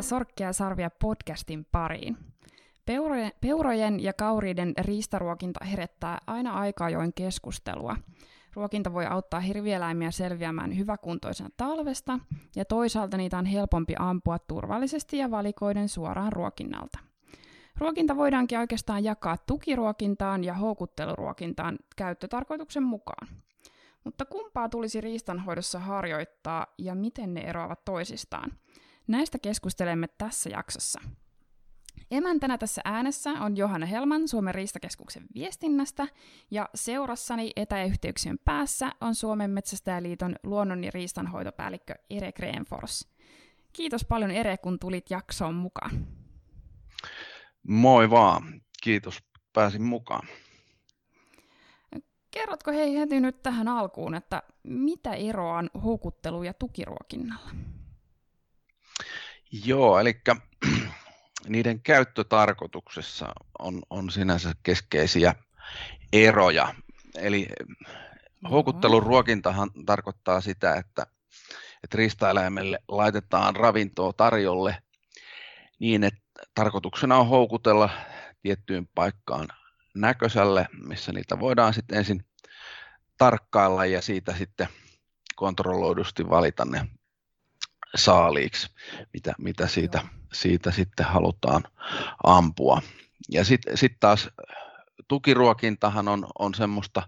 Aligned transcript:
Tervetuloa 0.00 0.18
Sorkkia 0.18 0.52
sarvia 0.52 0.90
podcastin 0.90 1.66
pariin. 1.72 2.16
Peurojen, 2.86 3.32
peurojen 3.40 4.00
ja 4.00 4.12
kauriiden 4.12 4.74
riistaruokinta 4.78 5.64
herättää 5.64 6.18
aina 6.26 6.52
aika 6.52 6.84
ajoin 6.84 7.12
keskustelua. 7.14 7.96
Ruokinta 8.54 8.92
voi 8.92 9.06
auttaa 9.06 9.40
hirvieläimiä 9.40 10.10
selviämään 10.10 10.78
hyväkuntoisena 10.78 11.50
talvesta, 11.56 12.18
ja 12.56 12.64
toisaalta 12.64 13.16
niitä 13.16 13.38
on 13.38 13.44
helpompi 13.44 13.94
ampua 13.98 14.38
turvallisesti 14.38 15.18
ja 15.18 15.30
valikoiden 15.30 15.88
suoraan 15.88 16.32
ruokinnalta. 16.32 16.98
Ruokinta 17.78 18.16
voidaankin 18.16 18.58
oikeastaan 18.58 19.04
jakaa 19.04 19.36
tukiruokintaan 19.46 20.44
ja 20.44 20.54
houkutteluruokintaan 20.54 21.78
käyttötarkoituksen 21.96 22.82
mukaan. 22.82 23.28
Mutta 24.04 24.24
kumpaa 24.24 24.68
tulisi 24.68 25.00
riistanhoidossa 25.00 25.78
harjoittaa 25.78 26.66
ja 26.78 26.94
miten 26.94 27.34
ne 27.34 27.40
eroavat 27.40 27.84
toisistaan? 27.84 28.52
Näistä 29.10 29.38
keskustelemme 29.38 30.08
tässä 30.18 30.50
jaksossa. 30.50 31.00
Emäntänä 32.10 32.58
tässä 32.58 32.82
äänessä 32.84 33.30
on 33.30 33.56
Johanna 33.56 33.86
Helman 33.86 34.28
Suomen 34.28 34.54
riistakeskuksen 34.54 35.22
viestinnästä 35.34 36.08
ja 36.50 36.68
seurassani 36.74 37.50
etäyhteyksien 37.56 38.38
päässä 38.44 38.92
on 39.00 39.14
Suomen 39.14 39.50
Metsästäjäliiton 39.50 40.36
luonnon- 40.42 40.84
ja 40.84 40.90
riistanhoitopäällikkö 40.94 41.94
Ere 42.10 42.32
Greenfors. 42.32 43.08
Kiitos 43.72 44.04
paljon 44.04 44.30
Ere, 44.30 44.56
kun 44.56 44.78
tulit 44.78 45.10
jaksoon 45.10 45.54
mukaan. 45.54 46.06
Moi 47.62 48.10
vaan, 48.10 48.62
kiitos, 48.82 49.18
pääsin 49.52 49.82
mukaan. 49.82 50.28
Kerrotko 52.30 52.70
hei 52.72 52.98
heti 52.98 53.20
nyt 53.20 53.42
tähän 53.42 53.68
alkuun, 53.68 54.14
että 54.14 54.42
mitä 54.62 55.12
eroa 55.12 55.58
on 55.58 55.70
houkuttelu- 55.84 56.42
ja 56.42 56.54
tukiruokinnalla? 56.54 57.50
Joo, 59.52 59.98
eli 59.98 60.20
niiden 61.48 61.80
käyttötarkoituksessa 61.80 63.32
on, 63.58 63.82
on 63.90 64.10
sinänsä 64.10 64.52
keskeisiä 64.62 65.34
eroja. 66.12 66.74
Eli 67.18 67.46
houkuttelun 68.50 69.02
ruokintahan 69.02 69.70
tarkoittaa 69.86 70.40
sitä, 70.40 70.74
että, 70.74 71.06
että 71.84 71.96
riistaeläimelle 71.96 72.78
laitetaan 72.88 73.56
ravintoa 73.56 74.12
tarjolle 74.12 74.82
niin, 75.78 76.04
että 76.04 76.20
tarkoituksena 76.54 77.16
on 77.16 77.28
houkutella 77.28 77.90
tiettyyn 78.42 78.88
paikkaan 78.94 79.48
näköiselle, 79.94 80.66
missä 80.86 81.12
niitä 81.12 81.40
voidaan 81.40 81.74
sitten 81.74 81.98
ensin 81.98 82.24
tarkkailla 83.18 83.86
ja 83.86 84.02
siitä 84.02 84.34
sitten 84.36 84.68
kontrolloidusti 85.36 86.28
valita 86.28 86.64
ne 86.64 86.86
saaliiksi, 87.94 88.70
mitä, 89.12 89.34
mitä 89.38 89.66
siitä, 89.66 90.02
siitä 90.32 90.70
sitten 90.70 91.06
halutaan 91.06 91.62
ampua. 92.24 92.82
Ja 93.30 93.44
sitten 93.44 93.76
sit 93.76 93.96
taas 94.00 94.30
tukiruokintahan 95.08 96.08
on, 96.08 96.26
on 96.38 96.54
semmoista 96.54 97.02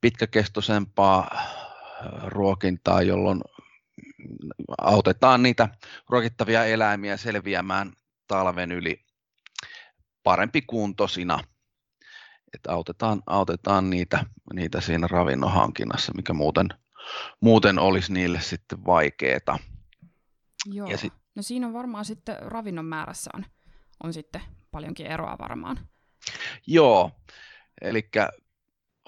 pitkäkestoisempaa 0.00 1.42
ruokintaa, 2.24 3.02
jolloin 3.02 3.40
autetaan 4.78 5.42
niitä 5.42 5.68
ruokittavia 6.08 6.64
eläimiä 6.64 7.16
selviämään 7.16 7.92
talven 8.26 8.72
yli 8.72 9.04
parempi 10.22 10.62
kuntoisina. 10.62 11.38
Että 12.54 12.72
autetaan, 12.72 13.22
autetaan 13.26 13.90
niitä, 13.90 14.24
niitä 14.52 14.80
siinä 14.80 15.06
ravinnon 15.06 15.52
hankinnassa, 15.52 16.12
mikä 16.16 16.32
muuten, 16.32 16.68
muuten 17.40 17.78
olisi 17.78 18.12
niille 18.12 18.40
sitten 18.40 18.84
vaikeaa. 18.86 19.58
Joo. 20.66 20.90
Ja 20.90 20.96
sit... 20.96 21.12
No 21.34 21.42
siinä 21.42 21.66
on 21.66 21.72
varmaan 21.72 22.04
sitten 22.04 22.36
ravinnon 22.40 22.84
määrässä 22.84 23.30
on, 23.34 23.46
on 24.04 24.12
sitten 24.12 24.42
paljonkin 24.70 25.06
eroa 25.06 25.36
varmaan. 25.38 25.88
Joo, 26.66 27.10
eli 27.80 28.08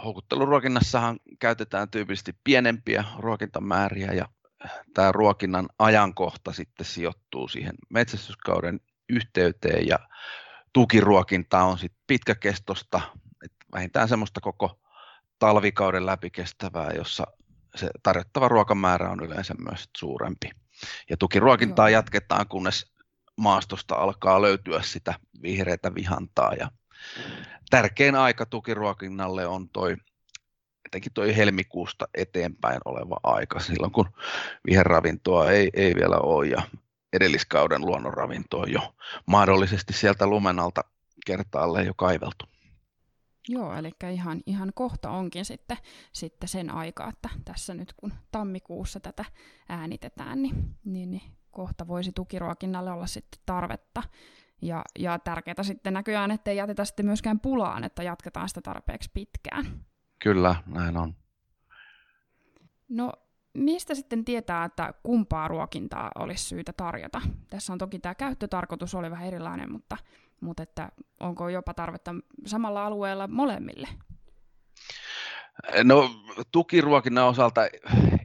houkutteluruokinnassahan 0.04 1.20
käytetään 1.38 1.90
tyypillisesti 1.90 2.36
pienempiä 2.44 3.04
ruokintamääriä 3.18 4.12
ja 4.12 4.28
tämä 4.94 5.12
ruokinnan 5.12 5.68
ajankohta 5.78 6.52
sitten 6.52 6.86
sijoittuu 6.86 7.48
siihen 7.48 7.74
metsästyskauden 7.90 8.80
yhteyteen 9.08 9.86
ja 9.86 9.98
tukiruokinta 10.72 11.62
on 11.62 11.78
sitten 11.78 12.02
pitkäkestosta, 12.06 13.00
että 13.44 13.66
vähintään 13.72 14.08
semmoista 14.08 14.40
koko 14.40 14.80
talvikauden 15.38 16.06
läpi 16.06 16.30
kestävää, 16.30 16.90
jossa 16.96 17.26
se 17.74 17.90
tarjottava 18.02 18.48
ruokamäärä 18.48 19.10
on 19.10 19.24
yleensä 19.24 19.54
myös 19.68 19.88
suurempi. 19.96 20.50
Ja 21.10 21.16
tukiruokintaa 21.16 21.88
Joo. 21.88 21.98
jatketaan, 21.98 22.48
kunnes 22.48 22.92
maastosta 23.36 23.94
alkaa 23.94 24.42
löytyä 24.42 24.82
sitä 24.82 25.14
vihreätä 25.42 25.94
vihantaa. 25.94 26.52
Ja 26.54 26.70
tärkein 27.70 28.14
aika 28.14 28.46
tukiruokinnalle 28.46 29.46
on 29.46 29.68
toi, 29.68 29.96
etenkin 30.86 31.12
toi 31.12 31.36
helmikuusta 31.36 32.08
eteenpäin 32.14 32.80
oleva 32.84 33.16
aika, 33.22 33.60
silloin 33.60 33.92
kun 33.92 34.08
viherravintoa 34.66 35.50
ei, 35.50 35.70
ei 35.74 35.94
vielä 35.94 36.16
ole 36.16 36.46
ja 36.46 36.62
edelliskauden 37.12 37.80
luonnonravinto 37.80 38.58
on 38.58 38.72
jo 38.72 38.94
mahdollisesti 39.26 39.92
sieltä 39.92 40.26
lumenalta 40.26 40.84
kertaalleen 41.26 41.86
jo 41.86 41.94
kaiveltu. 41.94 42.51
Joo, 43.48 43.74
eli 43.74 43.90
ihan, 44.12 44.40
ihan 44.46 44.72
kohta 44.74 45.10
onkin 45.10 45.44
sitten, 45.44 45.76
sitten 46.12 46.48
sen 46.48 46.74
aika, 46.74 47.08
että 47.08 47.28
tässä 47.44 47.74
nyt 47.74 47.92
kun 47.92 48.12
tammikuussa 48.32 49.00
tätä 49.00 49.24
äänitetään, 49.68 50.42
niin, 50.42 50.76
niin, 50.84 51.10
niin 51.10 51.22
kohta 51.50 51.88
voisi 51.88 52.12
tukiruokinnalle 52.12 52.92
olla 52.92 53.06
sitten 53.06 53.40
tarvetta. 53.46 54.02
Ja, 54.62 54.84
ja 54.98 55.18
tärkeää 55.18 55.62
sitten 55.62 55.94
näköjään, 55.94 56.30
ettei 56.30 56.56
jätetä 56.56 56.84
sitten 56.84 57.06
myöskään 57.06 57.40
pulaan, 57.40 57.84
että 57.84 58.02
jatketaan 58.02 58.48
sitä 58.48 58.60
tarpeeksi 58.60 59.10
pitkään. 59.14 59.84
Kyllä, 60.18 60.56
näin 60.66 60.96
on. 60.96 61.14
No 62.88 63.12
mistä 63.54 63.94
sitten 63.94 64.24
tietää, 64.24 64.64
että 64.64 64.94
kumpaa 65.02 65.48
ruokintaa 65.48 66.10
olisi 66.18 66.44
syytä 66.44 66.72
tarjota? 66.72 67.22
Tässä 67.50 67.72
on 67.72 67.78
toki 67.78 67.98
tämä 67.98 68.14
käyttötarkoitus 68.14 68.94
oli 68.94 69.10
vähän 69.10 69.26
erilainen, 69.26 69.72
mutta, 69.72 69.96
mutta 70.42 70.62
että 70.62 70.88
onko 71.20 71.48
jopa 71.48 71.74
tarvetta 71.74 72.14
samalla 72.46 72.86
alueella 72.86 73.28
molemmille? 73.28 73.88
No 75.84 76.10
tukiruokinnan 76.52 77.26
osalta 77.26 77.60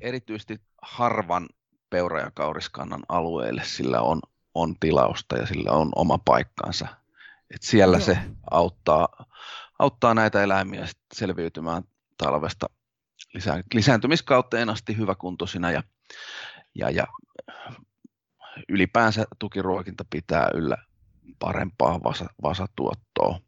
erityisesti 0.02 0.62
harvan 0.82 1.50
peura- 1.90 2.22
ja 2.22 2.32
kauriskannan 2.32 3.04
alueelle 3.10 3.64
sillä 3.66 4.02
on, 4.02 4.20
on 4.56 4.76
tilausta 4.80 5.38
ja 5.38 5.46
sillä 5.46 5.72
on 5.72 5.90
oma 5.96 6.18
paikkansa. 6.18 6.88
Et 7.56 7.62
siellä 7.62 7.98
Joo. 7.98 8.06
se 8.06 8.18
auttaa, 8.52 9.26
auttaa 9.80 10.14
näitä 10.14 10.44
eläimiä 10.44 10.88
selviytymään 11.14 11.84
talvesta 12.18 12.68
lisää, 13.34 13.62
lisääntymiskauteen 13.74 14.70
asti 14.70 14.98
hyväkuntoisina 14.98 15.72
ja, 15.72 15.84
ja, 16.76 16.90
ja 16.90 17.08
ylipäänsä 18.70 19.26
tukiruokinta 19.40 20.06
pitää 20.10 20.50
yllä 20.54 20.78
parempaa 21.40 22.04
vasa, 22.04 22.26
vasatuottoa. 22.44 23.40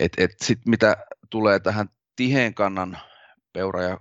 Et, 0.00 0.12
et 0.18 0.30
sit 0.42 0.58
mitä 0.66 0.96
tulee 1.30 1.60
tähän 1.60 1.88
tiheen 2.16 2.54
kannan 2.54 2.98
peura- 3.52 3.82
ja 3.82 4.00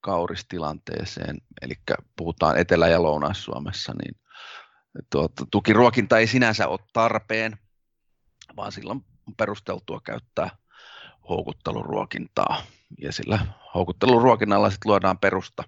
kauristilanteeseen, 0.00 1.36
eli 1.62 1.74
puhutaan 2.16 2.58
Etelä- 2.58 2.88
ja 2.88 3.02
Lounais-Suomessa, 3.02 3.92
niin 4.02 4.20
tuota, 5.10 5.46
tukiruokinta 5.50 6.18
ei 6.18 6.26
sinänsä 6.26 6.68
ole 6.68 6.78
tarpeen, 6.92 7.58
vaan 8.56 8.72
silloin 8.72 9.04
on 9.28 9.34
perusteltua 9.36 10.00
käyttää 10.00 10.50
houkutteluruokintaa. 11.28 12.62
Ja 12.98 13.12
sillä 13.12 13.46
houkutteluruokinnalla 13.74 14.70
sitten 14.70 14.90
luodaan 14.90 15.18
perusta 15.18 15.64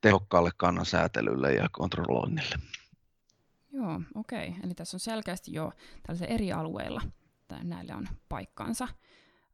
tehokkaalle 0.00 0.50
kannan 0.56 0.86
säätelylle 0.86 1.52
ja 1.52 1.68
kontrolloinnille. 1.72 2.56
Joo, 3.72 4.00
okei. 4.14 4.48
Okay. 4.48 4.60
Eli 4.64 4.74
tässä 4.74 4.96
on 4.96 5.00
selkeästi 5.00 5.52
jo 5.52 5.72
tällaisilla 6.02 6.34
eri 6.34 6.52
alueilla 6.52 7.02
näille 7.62 7.94
on 7.94 8.08
paikkansa. 8.28 8.88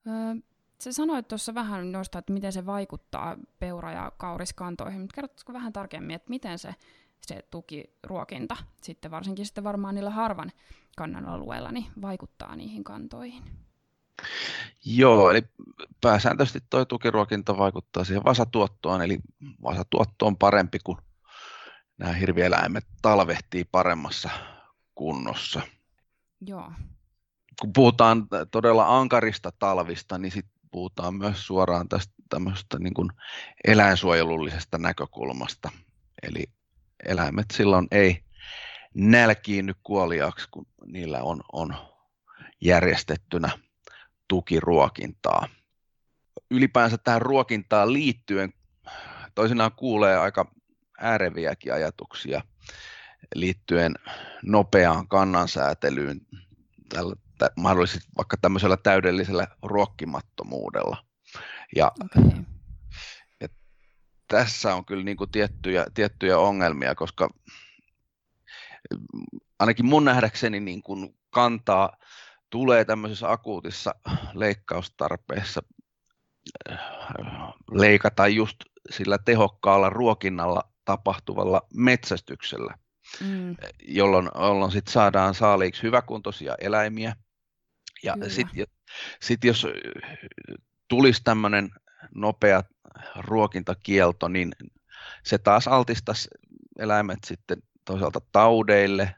Öö, 0.06 0.34
sä 0.80 0.92
sanoit 0.92 1.28
tuossa 1.28 1.54
vähän 1.54 1.92
noista, 1.92 2.18
että 2.18 2.32
miten 2.32 2.52
se 2.52 2.66
vaikuttaa 2.66 3.36
peura- 3.58 3.92
ja 3.92 4.12
kauriskantoihin, 4.16 5.00
mutta 5.00 5.14
kerrotko 5.14 5.52
vähän 5.52 5.72
tarkemmin, 5.72 6.16
että 6.16 6.30
miten 6.30 6.58
se, 6.58 6.74
se 7.26 7.42
tukiruokinta 7.50 8.56
sitten 8.82 9.10
varsinkin 9.10 9.46
sitten 9.46 9.64
varmaan 9.64 9.94
niillä 9.94 10.10
harvan 10.10 10.52
kannan 10.96 11.26
alueilla 11.26 11.72
niin 11.72 11.86
vaikuttaa 12.02 12.56
niihin 12.56 12.84
kantoihin? 12.84 13.42
Joo, 14.84 15.30
eli 15.30 15.42
pääsääntöisesti 16.00 16.60
tuo 16.70 16.84
tukiruokinta 16.84 17.58
vaikuttaa 17.58 18.04
siihen 18.04 18.24
vasatuottoon, 18.24 19.02
eli 19.02 19.18
vasatuotto 19.62 20.26
on 20.26 20.36
parempi, 20.36 20.78
kun 20.84 20.98
nämä 21.98 22.12
hirvieläimet 22.12 22.86
talvehtii 23.02 23.64
paremmassa 23.64 24.30
kunnossa. 24.94 25.60
Joo. 26.40 26.72
Kun 27.60 27.72
puhutaan 27.72 28.28
todella 28.50 28.98
ankarista 28.98 29.52
talvista, 29.58 30.18
niin 30.18 30.32
sitten 30.32 30.60
puhutaan 30.70 31.14
myös 31.14 31.46
suoraan 31.46 31.88
tästä 31.88 32.14
tämmöistä 32.28 32.78
niin 32.78 32.94
kuin 32.94 33.10
eläinsuojelullisesta 33.64 34.78
näkökulmasta. 34.78 35.70
Eli 36.22 36.44
eläimet 37.06 37.46
silloin 37.52 37.88
ei 37.90 38.24
nälkiinny 38.94 39.72
kuoliaksi, 39.82 40.48
kun 40.50 40.66
niillä 40.86 41.22
on, 41.22 41.40
on 41.52 41.74
järjestettynä 42.60 43.50
tukiruokintaa. 44.28 45.48
Ylipäänsä 46.50 46.98
tähän 46.98 47.22
ruokintaan 47.22 47.92
liittyen 47.92 48.52
toisinaan 49.34 49.72
kuulee 49.72 50.18
aika 50.18 50.50
ääreviäkin 50.98 51.74
ajatuksia 51.74 52.42
liittyen 53.34 53.94
nopeaan 54.42 55.08
kannansäätelyyn 55.08 56.20
tällä, 56.88 57.16
mahdollisesti 57.56 58.08
vaikka 58.16 58.36
tämmöisellä 58.36 58.76
täydellisellä 58.76 59.46
ruokkimattomuudella. 59.62 61.04
Ja, 61.76 61.92
okay. 62.04 62.30
ja 63.40 63.48
tässä 64.28 64.74
on 64.74 64.84
kyllä 64.84 65.04
niin 65.04 65.16
kuin 65.16 65.30
tiettyjä, 65.30 65.86
tiettyjä 65.94 66.38
ongelmia, 66.38 66.94
koska 66.94 67.28
ainakin 69.58 69.86
mun 69.86 70.04
nähdäkseni 70.04 70.60
niin 70.60 70.82
kuin 70.82 71.18
kantaa 71.30 71.96
tulee 72.50 72.84
tämmöisessä 72.84 73.30
akuutissa 73.30 73.94
leikkaustarpeessa 74.34 75.62
äh, 76.70 76.78
leikata 77.70 78.28
just 78.28 78.56
sillä 78.90 79.18
tehokkaalla 79.24 79.90
ruokinnalla 79.90 80.67
tapahtuvalla 80.88 81.62
metsästyksellä, 81.74 82.74
mm. 83.20 83.56
jolloin, 83.88 84.28
jolloin 84.34 84.72
sit 84.72 84.88
saadaan 84.88 85.34
saaliiksi 85.34 85.82
hyväkuntoisia 85.82 86.54
eläimiä. 86.60 87.16
Ja 88.02 88.16
sitten 88.28 88.66
sit 89.22 89.44
jos 89.44 89.66
tulisi 90.88 91.20
tämmöinen 91.24 91.70
nopea 92.14 92.62
ruokintakielto, 93.16 94.28
niin 94.28 94.52
se 95.24 95.38
taas 95.38 95.68
altistaisi 95.68 96.28
eläimet 96.78 97.18
sitten 97.26 97.58
toisaalta 97.84 98.20
taudeille, 98.32 99.14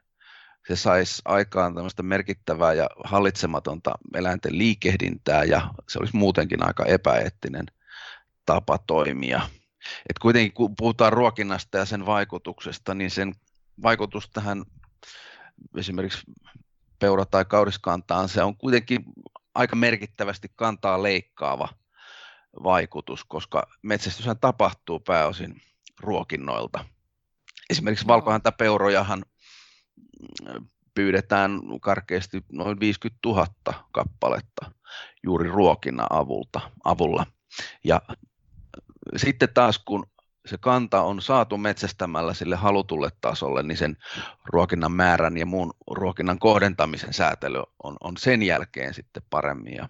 se 0.68 0.76
saisi 0.76 1.22
aikaan 1.24 1.74
tämmöistä 1.74 2.02
merkittävää 2.02 2.72
ja 2.72 2.86
hallitsematonta 3.04 3.92
eläinten 4.14 4.58
liikehdintää 4.58 5.44
ja 5.44 5.70
se 5.88 5.98
olisi 5.98 6.16
muutenkin 6.16 6.66
aika 6.66 6.84
epäeettinen 6.84 7.66
tapa 8.46 8.78
toimia. 8.78 9.40
Et 10.08 10.18
kuitenkin 10.18 10.52
kun 10.52 10.76
puhutaan 10.76 11.12
ruokinnasta 11.12 11.78
ja 11.78 11.84
sen 11.84 12.06
vaikutuksesta, 12.06 12.94
niin 12.94 13.10
sen 13.10 13.34
vaikutus 13.82 14.30
tähän 14.30 14.64
esimerkiksi 15.76 16.22
peura- 16.98 17.26
tai 17.26 17.44
kauriskantaan, 17.44 18.28
se 18.28 18.42
on 18.42 18.56
kuitenkin 18.56 19.04
aika 19.54 19.76
merkittävästi 19.76 20.48
kantaa 20.56 21.02
leikkaava 21.02 21.68
vaikutus, 22.62 23.24
koska 23.24 23.66
metsästyshän 23.82 24.38
tapahtuu 24.40 25.00
pääosin 25.00 25.62
ruokinnoilta. 26.00 26.84
Esimerkiksi 27.70 28.06
valkohäntäpeurojahan 28.06 29.24
pyydetään 30.94 31.60
karkeasti 31.80 32.44
noin 32.52 32.80
50 32.80 33.18
000 33.28 33.46
kappaletta 33.92 34.72
juuri 35.24 35.48
ruokinnan 35.48 36.06
avulta, 36.10 36.60
avulla. 36.84 37.26
Ja 37.84 38.02
sitten 39.16 39.48
taas 39.54 39.78
kun 39.78 40.06
se 40.46 40.58
kanta 40.58 41.02
on 41.02 41.22
saatu 41.22 41.58
metsästämällä 41.58 42.34
sille 42.34 42.56
halutulle 42.56 43.10
tasolle, 43.20 43.62
niin 43.62 43.78
sen 43.78 43.96
ruokinnan 44.44 44.92
määrän 44.92 45.36
ja 45.36 45.46
muun 45.46 45.74
ruokinnan 45.90 46.38
kohdentamisen 46.38 47.12
säätely 47.12 47.62
on, 47.82 47.96
on 48.00 48.16
sen 48.16 48.42
jälkeen 48.42 48.94
sitten 48.94 49.22
paremmin 49.30 49.74
ja 49.74 49.88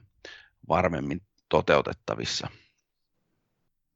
varmemmin 0.68 1.22
toteutettavissa. 1.48 2.48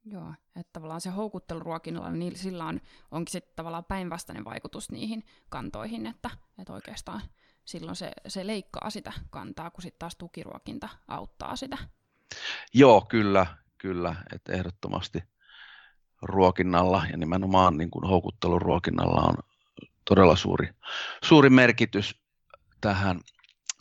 Joo, 0.05 0.33
että 0.55 0.73
tavallaan 0.73 1.01
se 1.01 1.09
houkutteluruokinnalla, 1.09 2.11
niin 2.11 2.35
sillä 2.35 2.65
on, 2.65 2.81
onkin 3.11 3.31
sitten 3.31 3.55
tavallaan 3.55 3.85
päinvastainen 3.85 4.45
vaikutus 4.45 4.91
niihin 4.91 5.23
kantoihin, 5.49 6.05
että, 6.07 6.29
että 6.59 6.73
oikeastaan 6.73 7.21
silloin 7.65 7.95
se, 7.95 8.11
se 8.27 8.47
leikkaa 8.47 8.89
sitä 8.89 9.13
kantaa, 9.29 9.71
kun 9.71 9.81
sitten 9.81 9.99
taas 9.99 10.15
tukiruokinta 10.15 10.89
auttaa 11.07 11.55
sitä. 11.55 11.77
Joo, 12.73 13.01
kyllä, 13.01 13.45
kyllä, 13.85 14.15
että 14.33 14.53
ehdottomasti 14.53 15.19
ruokinnalla 16.21 17.03
ja 17.11 17.17
nimenomaan 17.17 17.77
niin 17.77 17.91
kuin 17.91 18.07
houkutteluruokinnalla 18.07 19.21
on 19.21 19.35
todella 20.09 20.35
suuri, 20.35 20.69
suuri 21.23 21.49
merkitys 21.49 22.21
tähän 22.81 23.19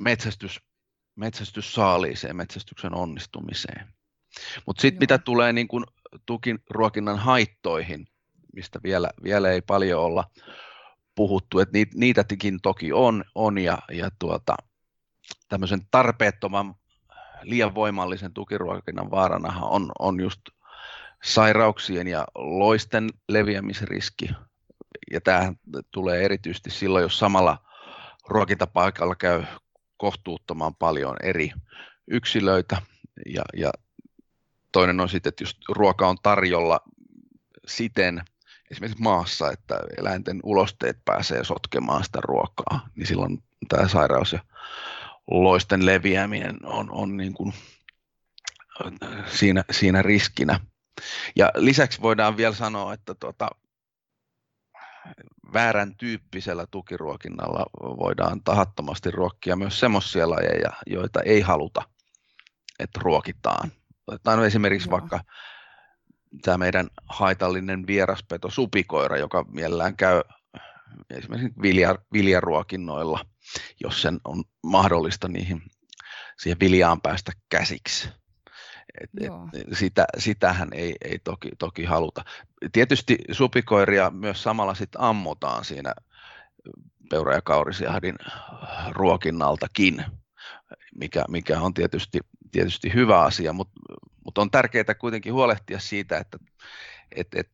metsästys, 0.01 0.61
metsästyssaaliiseen, 1.17 2.37
metsästyksen 2.37 2.95
onnistumiseen. 2.95 3.89
Mutta 4.67 4.81
sitten 4.81 5.03
mitä 5.03 5.19
tulee 5.19 5.53
niin 5.53 5.69
kuin 5.69 5.85
tukiruokinnan 6.27 7.19
haittoihin, 7.19 8.07
mistä 8.55 8.81
vielä, 8.83 9.11
vielä 9.23 9.51
ei 9.51 9.63
paljon 9.63 10.03
olla 10.03 10.25
puhuttu, 11.15 11.59
että 11.59 11.73
niitä, 11.73 11.93
niitäkin 11.99 12.61
toki 12.63 12.93
on, 12.93 13.25
on 13.35 13.59
ja, 13.59 13.79
ja 13.93 14.11
tuota, 14.19 14.57
tämmöisen 15.49 15.81
tarpeettoman 15.91 16.75
liian 17.45 17.75
voimallisen 17.75 18.33
tukiruokinnan 18.33 19.11
vaaranahan 19.11 19.69
on, 19.71 19.93
on 19.99 20.21
just 20.21 20.41
sairauksien 21.25 22.09
ja 22.09 22.25
loisten 22.35 23.11
leviämisriski. 23.29 24.31
Ja 25.11 25.21
tämä 25.21 25.53
tulee 25.91 26.25
erityisesti 26.25 26.71
silloin, 26.71 27.03
jos 27.03 27.19
samalla 27.19 27.59
ruokintapaikalla 28.29 29.15
käy 29.15 29.43
kohtuuttoman 29.97 30.75
paljon 30.75 31.17
eri 31.23 31.53
yksilöitä. 32.09 32.83
Ja, 33.27 33.43
ja 33.57 33.73
toinen 34.73 35.01
on 35.01 35.09
sitten, 35.09 35.29
että 35.29 35.43
just 35.43 35.59
ruoka 35.69 36.09
on 36.09 36.17
tarjolla 36.23 36.81
siten, 37.67 38.23
esimerkiksi 38.71 39.03
maassa, 39.03 39.51
että 39.51 39.81
eläinten 39.99 40.41
ulosteet 40.43 40.99
pääsee 41.05 41.45
sotkemaan 41.45 42.05
sitä 42.05 42.19
ruokaa, 42.23 42.89
niin 42.97 43.07
silloin 43.07 43.43
tämä 43.69 43.89
sairaus 43.89 44.33
ja 44.33 44.41
loisten 45.31 45.87
leviäminen 45.87 46.57
on, 46.65 46.91
on 46.91 47.17
niin 47.17 47.35
kuin 47.35 47.53
siinä, 49.27 49.65
siinä 49.71 50.03
riskinä. 50.03 50.61
Ja 51.37 51.51
lisäksi 51.57 52.03
voidaan 52.03 52.37
vielä 52.37 52.55
sanoa, 52.55 52.95
että 52.95 53.15
tuota, 53.15 53.51
väärän 55.53 55.97
tyyppisellä 55.97 56.67
tukiruokinnalla 56.71 57.67
voidaan 57.81 58.43
tahattomasti 58.45 59.11
ruokkia 59.11 59.57
myös 59.57 59.81
semmoisia 59.81 60.31
lajeja, 60.31 60.71
joita 60.87 61.23
ei 61.23 61.41
haluta, 61.41 61.83
että 62.79 63.01
ruokitaan. 63.03 63.73
Otetaan 64.07 64.45
esimerkiksi 64.45 64.89
Joo. 64.89 64.93
vaikka 64.93 65.21
tämä 66.43 66.59
meidän 66.59 66.89
haitallinen 67.09 67.87
vieraspeto 67.87 68.51
supikoira, 68.51 69.17
joka 69.17 69.45
mielellään 69.49 69.97
käy 69.97 70.23
esimerkiksi 71.11 71.63
vilja, 71.63 71.99
viljaruokinnoilla, 72.13 73.27
jos 73.81 74.03
sen 74.03 74.21
on 74.25 74.45
mahdollista 74.63 75.29
niihin, 75.29 75.63
siihen 76.39 76.61
viljaan 76.61 77.01
päästä 77.01 77.33
käsiksi. 77.49 78.09
Et, 79.01 79.11
et, 79.21 79.33
sitä, 79.73 80.07
sitähän 80.19 80.69
ei, 80.73 80.97
ei 81.05 81.19
toki, 81.19 81.49
toki 81.59 81.85
haluta. 81.85 82.25
Tietysti 82.73 83.19
supikoiria 83.33 84.11
myös 84.11 84.43
samalla 84.43 84.75
sit 84.75 84.91
ammutaan 84.99 85.65
siinä 85.65 85.95
peura- 87.11 87.35
ja 87.35 87.43
kaurisjahdin 87.43 88.17
ruokinnaltakin, 88.91 90.05
mikä, 90.95 91.25
mikä 91.29 91.61
on 91.61 91.75
tietysti, 91.75 92.19
tietysti 92.53 92.95
hyvä 92.95 93.21
asia, 93.21 93.53
mutta 93.53 93.81
mut 94.25 94.39
on 94.39 94.51
tärkeää 94.51 94.95
kuitenkin 94.99 95.33
huolehtia 95.33 95.79
siitä, 95.79 96.19
että 96.19 96.39
et, 97.13 97.29
et, 97.35 97.51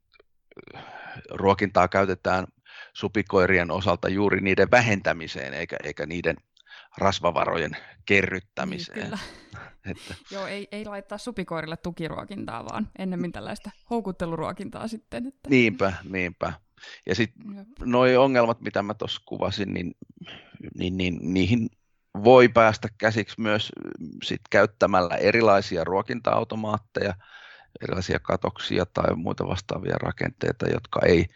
ruokintaa 1.31 1.89
käytetään 1.89 2.47
supikoirien 2.93 3.71
osalta 3.71 4.09
juuri 4.09 4.41
niiden 4.41 4.71
vähentämiseen 4.71 5.55
eikä, 5.55 5.77
eikä 5.85 6.07
niiden 6.07 6.37
rasvavarojen 6.99 7.77
kerryttämiseen. 8.07 8.99
Niin, 8.99 9.05
kyllä. 9.05 9.19
että... 9.91 10.15
Joo, 10.31 10.47
ei, 10.47 10.69
ei 10.73 10.85
laittaa 10.85 11.19
supikoirille 11.19 11.77
tukiruokintaa, 11.77 12.65
vaan 12.65 12.89
ennemmin 12.99 13.33
tällaista 13.33 13.71
houkutteluruokintaa 13.91 14.89
sitten. 14.89 15.27
Että... 15.27 15.51
Niinpä, 15.51 15.93
niinpä. 16.09 16.53
Ja 17.07 17.15
sitten 17.15 17.67
nuo 17.85 18.05
ongelmat, 18.19 18.61
mitä 18.61 18.83
mä 18.83 18.95
tuossa 18.95 19.23
kuvasin, 19.27 19.75
niin, 19.75 19.95
niin, 20.75 20.97
niin 20.97 21.19
niihin 21.23 21.69
voi 22.25 22.49
päästä 22.49 22.89
käsiksi 22.99 23.41
myös 23.41 23.73
sit 24.23 24.41
käyttämällä 24.51 25.17
erilaisia 25.17 25.85
ruokinta-automaatteja, 25.85 27.15
erilaisia 27.83 28.19
katoksia 28.19 28.87
tai 28.87 29.15
muita 29.17 29.47
vastaavia 29.47 29.97
rakenteita, 30.03 30.69
jotka 30.69 31.01
ei 31.07 31.27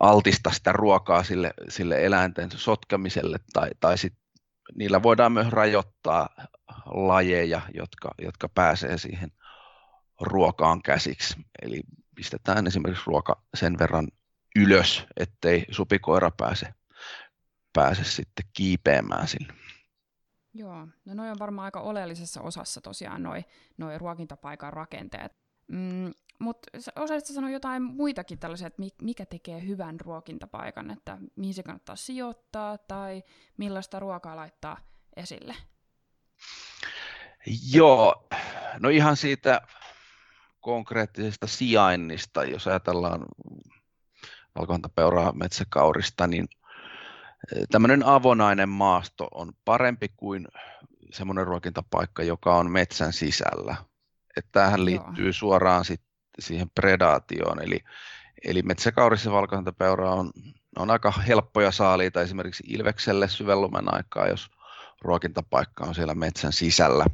altista 0.00 0.50
sitä 0.50 0.72
ruokaa 0.72 1.22
sille, 1.22 1.54
sille 1.68 2.04
eläinten 2.04 2.50
sotkemiselle 2.50 3.38
tai, 3.52 3.70
tai 3.80 3.98
sit 3.98 4.14
niillä 4.74 5.02
voidaan 5.02 5.32
myös 5.32 5.48
rajoittaa 5.48 6.28
lajeja, 6.86 7.60
jotka, 7.74 8.10
jotka 8.18 8.48
pääsee 8.48 8.98
siihen 8.98 9.30
ruokaan 10.20 10.82
käsiksi. 10.82 11.36
Eli 11.62 11.80
pistetään 12.14 12.66
esimerkiksi 12.66 13.04
ruoka 13.06 13.42
sen 13.54 13.78
verran 13.78 14.08
ylös, 14.56 15.04
ettei 15.16 15.66
supikoira 15.70 16.30
pääse, 16.30 16.74
pääse 17.72 18.04
sitten 18.04 18.46
kiipeämään 18.52 19.28
sille. 19.28 19.52
Joo, 20.54 20.86
no 21.04 21.14
noin 21.14 21.30
on 21.30 21.38
varmaan 21.38 21.64
aika 21.64 21.80
oleellisessa 21.80 22.40
osassa 22.40 22.80
tosiaan 22.80 23.22
noin 23.22 23.44
noi 23.78 23.98
ruokintapaikan 23.98 24.72
rakenteet. 24.72 25.32
Mm, 25.68 26.12
mutta 26.38 26.78
osaisitko 26.96 27.34
sanoa 27.34 27.50
jotain 27.50 27.82
muitakin 27.82 28.38
tällaisia, 28.38 28.66
että 28.66 28.82
mikä 29.02 29.26
tekee 29.26 29.66
hyvän 29.66 30.00
ruokintapaikan, 30.00 30.90
että 30.90 31.18
mihin 31.36 31.54
se 31.54 31.62
kannattaa 31.62 31.96
sijoittaa 31.96 32.78
tai 32.78 33.22
millaista 33.56 34.00
ruokaa 34.00 34.36
laittaa 34.36 34.76
esille? 35.16 35.54
Joo, 37.72 38.28
no 38.78 38.88
ihan 38.88 39.16
siitä 39.16 39.60
konkreettisesta 40.60 41.46
sijainnista, 41.46 42.44
jos 42.44 42.66
ajatellaan 42.66 43.26
valkohäntäpeuraa 44.58 45.32
metsäkaurista, 45.32 46.26
niin 46.26 46.48
eh, 47.56 47.66
tämmöinen 47.70 48.06
avonainen 48.06 48.68
maasto 48.68 49.28
on 49.34 49.52
parempi 49.64 50.08
kuin 50.16 50.48
semmoinen 51.12 51.46
ruokintapaikka, 51.46 52.22
joka 52.22 52.56
on 52.56 52.70
metsän 52.70 53.12
sisällä. 53.12 53.76
Että 54.36 54.50
tämähän 54.52 54.84
liittyy 54.84 55.24
Joo. 55.24 55.32
suoraan 55.32 55.84
sit 55.84 56.02
siihen 56.38 56.70
predaatioon, 56.70 57.62
eli, 57.62 57.80
eli 58.44 58.62
metsäkaurissa 58.62 59.32
valkohäntäpeura 59.32 60.10
on, 60.10 60.30
on 60.78 60.90
aika 60.90 61.10
helppoja 61.10 61.70
saaliita 61.70 62.22
esimerkiksi 62.22 62.64
ilvekselle 62.66 63.28
syvellumen 63.28 63.94
aikaa, 63.94 64.28
jos 64.28 64.50
ruokintapaikka 65.00 65.84
on 65.84 65.94
siellä 65.94 66.14
metsän 66.14 66.52
sisällä. 66.52 67.06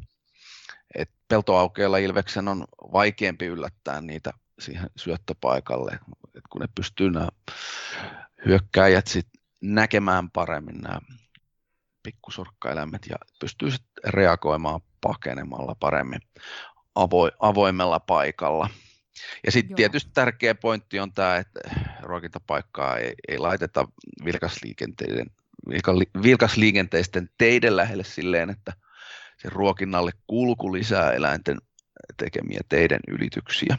Et 0.94 1.10
peltoaukeilla 1.28 1.98
ilveksen 1.98 2.48
on 2.48 2.64
vaikeampi 2.92 3.46
yllättää 3.46 4.00
niitä 4.00 4.32
siihen 4.58 4.90
syöttöpaikalle, 4.96 5.98
et 6.36 6.44
kun 6.50 6.60
ne 6.60 6.68
pystyy 6.74 7.10
nämä 7.10 7.28
hyökkäjät 8.46 9.06
sit 9.06 9.28
näkemään 9.60 10.30
paremmin 10.30 10.80
nämä 10.80 10.98
pikkusorkkaeläimet 12.02 13.06
ja 13.10 13.16
pystyy 13.40 13.70
sit 13.70 13.84
reagoimaan 14.06 14.80
pakenemalla 15.00 15.74
paremmin 15.80 16.20
avo, 16.94 17.30
avoimella 17.40 18.00
paikalla. 18.00 18.68
Ja 19.46 19.52
sitten 19.52 19.76
tietysti 19.76 20.10
tärkeä 20.14 20.54
pointti 20.54 21.00
on 21.00 21.12
tämä, 21.12 21.36
että 21.36 21.60
ruokintapaikkaa 22.02 22.98
ei, 22.98 23.14
ei 23.28 23.38
laiteta 23.38 23.88
vilkasliikenteiden, 24.24 25.26
vilkasliikenteisten 26.22 27.30
teiden 27.38 27.76
lähelle 27.76 28.04
silleen, 28.04 28.50
että 28.50 28.72
se 29.42 29.48
ruokinnalle 29.48 30.10
kulku 30.26 30.72
lisää 30.72 31.12
eläinten 31.12 31.58
tekemiä 32.16 32.60
teiden 32.68 33.00
ylityksiä. 33.08 33.78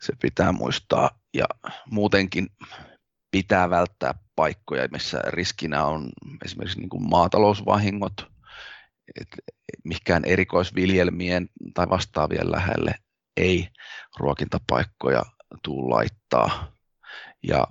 Se 0.00 0.12
pitää 0.22 0.52
muistaa. 0.52 1.20
Ja 1.34 1.44
muutenkin 1.86 2.46
pitää 3.30 3.70
välttää 3.70 4.14
paikkoja, 4.36 4.88
missä 4.92 5.20
riskinä 5.26 5.84
on 5.84 6.08
esimerkiksi 6.44 6.78
niin 6.78 6.88
kuin 6.88 7.08
maatalousvahingot, 7.08 8.26
että 9.20 9.36
mikään 9.84 10.24
erikoisviljelmien 10.24 11.48
tai 11.74 11.88
vastaavien 11.88 12.52
lähelle 12.52 12.94
ei 13.36 13.68
ruokintapaikkoja 14.18 15.22
tuu 15.62 15.90
laittaa. 15.90 16.72
Ja 17.42 17.66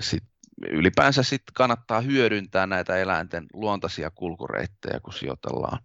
sit 0.00 0.24
ylipäänsä 0.70 1.22
sit 1.22 1.42
kannattaa 1.54 2.00
hyödyntää 2.00 2.66
näitä 2.66 2.96
eläinten 2.96 3.46
luontaisia 3.52 4.10
kulkureittejä, 4.10 5.00
kun 5.00 5.12
sijoitellaan 5.12 5.78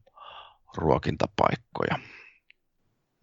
ruokintapaikkoja. 0.77 1.99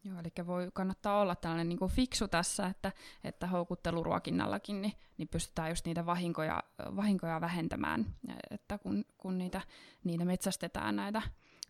Joo, 0.05 0.19
eli 0.21 0.47
voi 0.47 0.71
kannattaa 0.73 1.21
olla 1.21 1.37
tällainen 1.37 1.69
niin 1.69 1.91
fiksu 1.91 2.29
tässä, 2.29 2.67
että, 2.67 2.93
että 3.25 3.47
houkutteluruokinnallakin 3.47 4.83
niin, 4.83 4.93
niin 5.17 5.29
pystytään 5.29 5.69
just 5.69 5.87
niitä 5.87 6.07
vahinkoja, 6.07 6.63
vahinkoja 6.97 7.41
vähentämään, 7.41 8.07
että 8.51 8.79
kun, 8.79 9.05
kun 9.19 9.39
niitä, 9.39 9.61
niitä 10.05 10.25
metsästetään 10.25 10.97
näitä, 10.97 11.23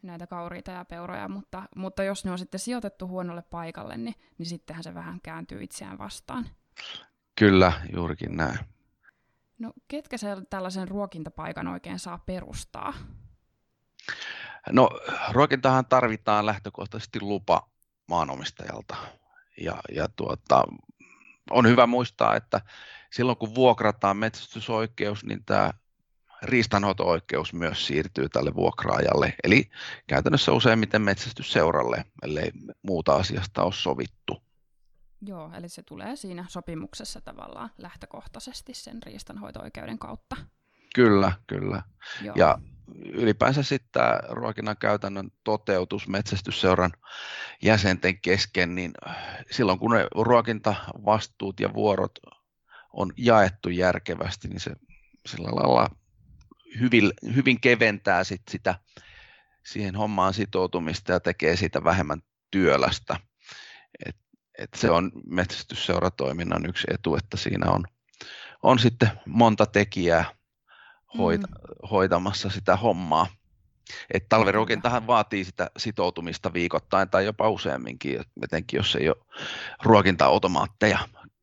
näitä 0.05 0.27
kauriita 0.27 0.71
ja 0.71 0.85
peuroja, 0.85 1.29
mutta, 1.29 1.63
mutta 1.77 2.05
jos 2.05 2.25
ne 2.25 2.31
on 2.31 2.39
sitten 2.39 2.61
sijoitettu 2.61 3.09
huonolle 3.09 3.43
paikalle, 3.43 3.97
niin, 3.97 4.15
niin 4.39 4.47
sittenhän 4.47 4.85
se 4.85 4.95
vähän 4.95 5.21
kääntyy 5.23 5.63
itseään 5.63 5.99
vastaan. 5.99 6.47
Kyllä, 7.39 7.73
juurikin 7.93 8.37
näin. 8.37 8.59
No 9.59 9.73
ketkä 9.89 10.19
se 10.19 10.29
tällaisen 10.51 10.89
ruokintapaikan 10.89 11.69
oikein 11.69 11.99
saa 11.99 12.19
perustaa? 12.19 12.95
No 14.73 14.91
ruokintahan 15.33 15.87
tarvitaan 15.87 16.47
lähtökohtaisesti 16.47 17.21
lupa 17.21 17.69
maanomistajalta. 18.09 18.97
Ja, 19.61 19.77
ja 19.95 20.09
tuota, 20.17 20.65
on 21.51 21.69
hyvä 21.69 21.87
muistaa, 21.87 22.37
että 22.37 22.61
silloin 23.13 23.39
kun 23.39 23.55
vuokrataan 23.55 24.17
metsästysoikeus, 24.17 25.25
niin 25.25 25.45
tämä 25.45 25.71
riistanhoito-oikeus 26.45 27.53
myös 27.53 27.87
siirtyy 27.87 28.29
tälle 28.29 28.55
vuokraajalle, 28.55 29.35
eli 29.45 29.71
käytännössä 30.07 30.53
useimmiten 30.53 31.03
metsästysseuralle, 31.03 32.05
ellei 32.23 32.51
muuta 32.83 33.15
asiasta 33.15 33.63
ole 33.63 33.73
sovittu. 33.73 34.43
Joo, 35.27 35.51
eli 35.57 35.69
se 35.69 35.83
tulee 35.83 36.17
siinä 36.17 36.45
sopimuksessa 36.49 37.21
tavallaan 37.21 37.71
lähtökohtaisesti 37.79 38.75
sen 38.75 39.03
riistanhoito-oikeuden 39.03 39.99
kautta. 39.99 40.37
Kyllä, 40.95 41.33
kyllä. 41.47 41.83
Joo. 42.23 42.35
Ja 42.39 42.59
ylipäänsä 43.05 43.63
sitten 43.63 43.89
tämä 43.93 44.21
ruokinnan 44.29 44.77
käytännön 44.77 45.31
toteutus 45.45 46.09
metsästysseuran 46.09 46.93
jäsenten 47.63 48.21
kesken, 48.21 48.75
niin 48.75 48.93
silloin 49.51 49.79
kun 49.79 49.91
ne 49.91 50.07
ruokintavastuut 50.15 51.61
ja 51.61 51.75
vuorot 51.75 52.19
on 52.93 53.13
jaettu 53.17 53.69
järkevästi, 53.69 54.49
niin 54.49 54.61
se 54.61 54.77
sillä 55.27 55.49
lailla 55.49 55.91
hyvin, 56.81 57.13
hyvin 57.35 57.61
keventää 57.61 58.25
sit 58.25 58.43
sitä 58.51 58.75
siihen 59.67 59.97
hommaan 59.97 60.35
sitoutumista 60.35 61.13
ja 61.13 61.21
tekee 61.21 61.57
siitä 61.57 61.85
vähemmän 61.85 62.23
työlästä. 62.51 63.17
Et, 64.07 64.17
et 64.59 64.71
se 64.77 64.91
on 64.91 65.13
metsästysseuratoiminnan 65.27 66.67
yksi 66.67 66.87
etu, 66.91 67.17
että 67.17 67.37
siinä 67.37 67.71
on, 67.71 67.85
on 68.63 68.79
sitten 68.79 69.11
monta 69.27 69.67
tekijää 69.67 70.25
hoita, 71.19 71.47
mm. 71.47 71.89
hoitamassa 71.91 72.51
sitä 72.51 72.77
hommaa. 72.77 73.27
Et 74.15 74.29
talviruokintahan 74.29 75.07
vaatii 75.07 75.45
sitä 75.45 75.71
sitoutumista 75.77 76.53
viikoittain 76.53 77.11
tai 77.11 77.25
jopa 77.25 77.49
useamminkin, 77.49 78.21
etenkin 78.43 78.79
jos 78.79 78.97
ei 78.97 79.09
ole 79.09 79.17
ruokinta-automaatteja 79.83 80.99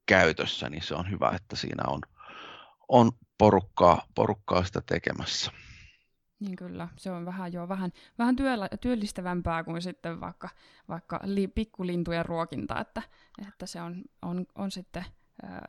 käytössä, 0.05 0.69
niin 0.69 0.83
se 0.83 0.95
on 0.95 1.11
hyvä, 1.11 1.31
että 1.35 1.55
siinä 1.55 1.83
on, 1.87 2.01
on 2.87 3.11
porukkaa, 3.41 4.01
porukkaa 4.15 4.63
sitä 4.63 4.81
tekemässä. 4.85 5.51
Niin 6.39 6.55
kyllä, 6.55 6.87
se 6.97 7.11
on 7.11 7.25
vähän 7.25 7.53
jo 7.53 7.69
vähän, 7.69 7.91
vähän 8.17 8.35
työllä, 8.35 8.69
työllistävämpää 8.81 9.63
kuin 9.63 9.81
sitten 9.81 10.21
vaikka, 10.21 10.49
vaikka 10.89 11.19
li, 11.23 11.47
pikkulintujen 11.47 12.25
ruokinta, 12.25 12.79
että, 12.79 13.01
että 13.47 13.65
se 13.65 13.81
on, 13.81 14.03
on, 14.21 14.45
on 14.55 14.71
sitten, 14.71 15.05
ää, 15.43 15.65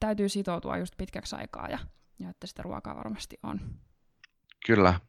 täytyy 0.00 0.28
sitoutua 0.28 0.78
just 0.78 0.96
pitkäksi 0.96 1.36
aikaa 1.36 1.68
ja, 1.68 1.78
ja 2.18 2.30
että 2.30 2.46
sitä 2.46 2.62
ruokaa 2.62 2.96
varmasti 2.96 3.38
on. 3.42 3.60
Kyllä. 4.66 5.00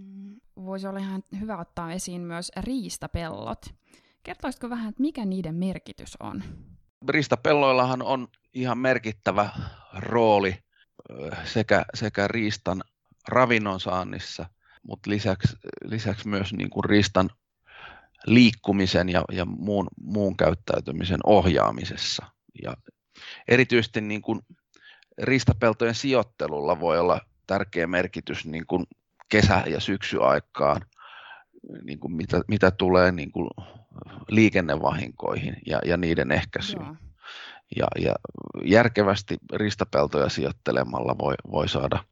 Mm, 0.00 0.40
voisi 0.56 0.86
olla 0.86 0.98
ihan 0.98 1.22
hyvä 1.40 1.56
ottaa 1.56 1.92
esiin 1.92 2.20
myös 2.20 2.52
riistapellot. 2.56 3.74
Kertoisitko 4.22 4.70
vähän, 4.70 4.88
että 4.88 5.02
mikä 5.02 5.24
niiden 5.24 5.54
merkitys 5.54 6.16
on? 6.20 6.42
Riistapelloillahan 7.08 8.02
on 8.02 8.28
ihan 8.54 8.78
merkittävä 8.78 9.50
rooli 9.98 10.65
sekä, 11.44 11.84
sekä 11.94 12.28
riistan 12.28 12.82
ravinnon 13.28 13.80
saannissa, 13.80 14.46
mutta 14.82 15.10
lisäksi, 15.10 15.56
lisäksi 15.84 16.28
myös 16.28 16.52
niin 16.52 16.70
kuin 16.70 16.84
riistan 16.84 17.30
liikkumisen 18.26 19.08
ja, 19.08 19.24
ja 19.32 19.44
muun, 19.44 19.88
muun 20.00 20.36
käyttäytymisen 20.36 21.20
ohjaamisessa. 21.24 22.26
Ja 22.62 22.74
erityisesti 23.48 24.00
niin 24.00 24.22
kuin 24.22 24.40
riistapeltojen 25.22 25.94
sijoittelulla 25.94 26.80
voi 26.80 26.98
olla 26.98 27.20
tärkeä 27.46 27.86
merkitys 27.86 28.46
niin 28.46 28.66
kuin 28.66 28.84
kesä- 29.28 29.64
ja 29.66 29.80
syksyaikaan, 29.80 30.82
niin 31.84 32.00
kuin 32.00 32.12
mitä, 32.12 32.40
mitä 32.48 32.70
tulee 32.70 33.12
niin 33.12 33.32
kuin 33.32 33.50
liikennevahinkoihin 34.28 35.56
ja, 35.66 35.80
ja 35.84 35.96
niiden 35.96 36.32
ehkäisyyn. 36.32 36.84
Joo. 36.84 37.05
Ja, 37.76 37.86
ja 37.98 38.14
järkevästi 38.64 39.36
ristapeltoja 39.52 40.28
sijoittelemalla 40.28 41.18
voi, 41.18 41.34
voi 41.50 41.68
saada 41.68 42.04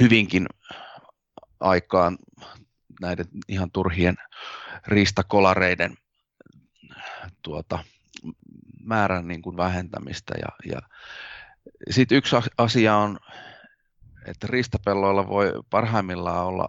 hyvinkin 0.00 0.46
aikaan 1.60 2.18
näiden 3.00 3.26
ihan 3.48 3.70
turhien 3.70 4.16
ristakolareiden 4.86 5.96
tuota, 7.42 7.78
määrän 8.84 9.28
niin 9.28 9.42
kuin 9.42 9.56
vähentämistä. 9.56 10.34
Ja, 10.42 10.72
ja 10.72 10.80
sitten 11.90 12.18
yksi 12.18 12.36
asia 12.58 12.96
on, 12.96 13.18
että 14.26 14.46
ristapelloilla 14.50 15.28
voi 15.28 15.52
parhaimmillaan 15.70 16.46
olla 16.46 16.68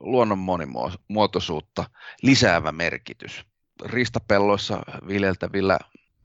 luonnon 0.00 0.38
monimuotoisuutta 0.38 1.90
lisäävä 2.22 2.72
merkitys. 2.72 3.44
Ristapelloissa 3.84 4.82
viljeltävillä 5.08 5.78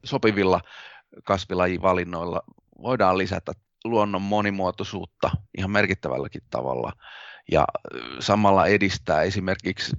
sopivilla 0.03 0.61
kasvilajivalinnoilla 1.23 2.41
voidaan 2.81 3.17
lisätä 3.17 3.51
luonnon 3.83 4.21
monimuotoisuutta 4.21 5.31
ihan 5.57 5.71
merkittävälläkin 5.71 6.41
tavalla 6.49 6.93
ja 7.51 7.65
samalla 8.19 8.67
edistää 8.67 9.21
esimerkiksi 9.21 9.91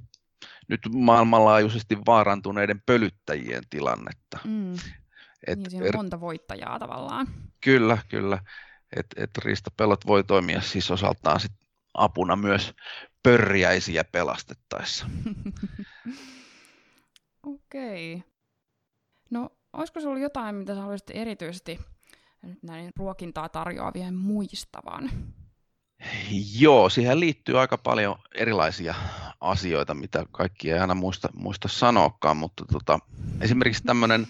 nyt 0.68 0.80
maailmanlaajuisesti 0.94 1.98
vaarantuneiden 2.06 2.82
pölyttäjien 2.86 3.62
tilannetta. 3.70 4.38
Mm. 4.44 4.74
Et, 5.46 5.58
niin, 5.58 5.70
siinä 5.70 5.86
on 5.86 5.96
monta 5.96 6.20
voittajaa 6.20 6.78
tavallaan. 6.78 7.26
Kyllä, 7.60 7.98
kyllä. 8.08 8.38
Että 8.96 9.24
et 9.24 9.38
riistapellot 9.38 10.06
voi 10.06 10.24
toimia 10.24 10.60
siis 10.60 10.90
osaltaan 10.90 11.40
sit 11.40 11.52
apuna 11.94 12.36
myös 12.36 12.74
pörjäisiä 13.22 14.04
pelastettaessa. 14.04 15.06
Okei. 17.42 18.14
Okay. 18.14 18.33
Olisiko 19.74 20.00
sinulla 20.00 20.20
jotain, 20.20 20.54
mitä 20.54 20.74
sä 20.74 20.80
haluaisit 20.80 21.10
erityisesti 21.14 21.78
näin 22.62 22.90
ruokintaa 22.96 23.48
tarjoavien 23.48 24.14
muistavan? 24.14 25.10
Joo, 26.58 26.88
siihen 26.88 27.20
liittyy 27.20 27.60
aika 27.60 27.78
paljon 27.78 28.16
erilaisia 28.34 28.94
asioita, 29.40 29.94
mitä 29.94 30.24
kaikki 30.32 30.72
ei 30.72 30.78
aina 30.78 30.94
muista, 30.94 31.28
muista 31.34 31.68
sanoakaan, 31.68 32.36
mutta 32.36 32.64
tota, 32.72 32.98
esimerkiksi 33.40 33.82
tämmöinen 33.82 34.26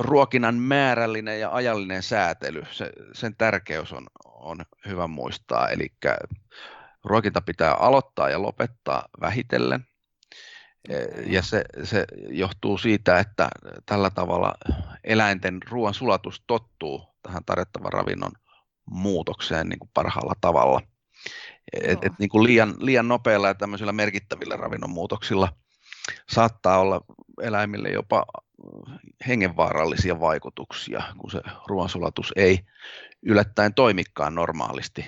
ruokinnan 0.00 0.54
määrällinen 0.54 1.40
ja 1.40 1.50
ajallinen 1.52 2.02
säätely, 2.02 2.62
se, 2.70 2.92
sen 3.12 3.36
tärkeys 3.36 3.92
on, 3.92 4.06
on 4.24 4.58
hyvä 4.86 5.06
muistaa. 5.06 5.68
Eli 5.68 5.92
ruokinta 7.04 7.40
pitää 7.40 7.74
aloittaa 7.74 8.30
ja 8.30 8.42
lopettaa 8.42 9.08
vähitellen. 9.20 9.86
Ja 11.26 11.42
se, 11.42 11.64
se 11.84 12.04
johtuu 12.28 12.78
siitä, 12.78 13.18
että 13.18 13.48
tällä 13.86 14.10
tavalla 14.10 14.54
eläinten 15.04 15.60
ruoan 15.70 15.94
sulatus 15.94 16.42
tottuu 16.46 17.02
tähän 17.22 17.44
tarjottavan 17.44 17.92
ravinnon 17.92 18.32
muutokseen 18.86 19.68
niin 19.68 19.78
kuin 19.78 19.90
parhaalla 19.94 20.34
tavalla. 20.40 20.80
Et, 21.72 22.04
et 22.04 22.12
niin 22.18 22.28
kuin 22.28 22.44
liian, 22.44 22.74
liian 22.78 23.08
nopeilla 23.08 23.48
ja 23.48 23.54
tämmöisillä 23.54 23.92
merkittävillä 23.92 24.56
ravinnon 24.56 24.90
muutoksilla 24.90 25.48
saattaa 26.30 26.78
olla 26.78 27.00
eläimille 27.42 27.88
jopa 27.88 28.24
hengenvaarallisia 29.28 30.20
vaikutuksia, 30.20 31.02
kun 31.18 31.30
se 31.30 31.40
ruoansulatus 31.66 32.32
ei 32.36 32.60
yllättäen 33.22 33.74
toimikaan 33.74 34.34
normaalisti. 34.34 35.04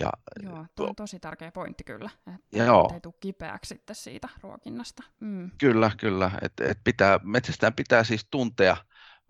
Ja, 0.00 0.10
Joo, 0.42 0.66
tuo 0.74 0.88
on 0.88 0.96
tosi 0.96 1.20
tärkeä 1.20 1.52
pointti 1.52 1.84
kyllä, 1.84 2.10
että 2.34 2.64
joo. 2.64 2.90
ei 2.94 3.00
tule 3.00 3.14
kipeäksi 3.20 3.68
sitten 3.68 3.96
siitä 3.96 4.28
ruokinnasta. 4.42 5.02
Mm. 5.20 5.50
Kyllä, 5.58 5.90
kyllä. 6.00 6.30
Et, 6.42 6.52
et 6.60 6.78
pitää, 6.84 7.20
metsästään 7.22 7.74
pitää 7.74 8.04
siis 8.04 8.26
tuntea 8.30 8.76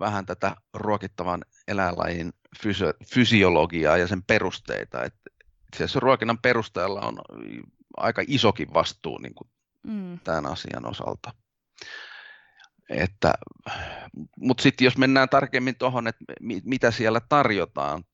vähän 0.00 0.26
tätä 0.26 0.56
ruokittavan 0.74 1.44
eläinlajin 1.68 2.32
fysio- 2.62 2.94
fysiologiaa 3.14 3.96
ja 3.96 4.06
sen 4.06 4.22
perusteita. 4.22 5.04
Et 5.04 5.14
itse 5.66 5.84
asiassa 5.84 6.00
ruokinnan 6.00 6.38
perusteella 6.38 7.00
on 7.00 7.18
aika 7.96 8.22
isokin 8.26 8.74
vastuu 8.74 9.18
niin 9.18 9.34
kuin 9.34 9.50
mm. 9.82 10.18
tämän 10.24 10.46
asian 10.46 10.86
osalta. 10.86 11.32
Että, 12.88 13.34
mutta 14.36 14.62
sitten 14.62 14.84
jos 14.84 14.96
mennään 14.98 15.28
tarkemmin 15.28 15.76
tuohon, 15.78 16.06
että 16.06 16.24
mitä 16.64 16.90
siellä 16.90 17.20
tarjotaan 17.28 18.04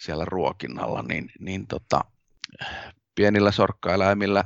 siellä 0.00 0.24
ruokinnalla, 0.24 1.02
niin, 1.02 1.32
niin 1.38 1.66
tota, 1.66 2.04
pienillä 3.14 3.52
sorkkaeläimillä 3.52 4.44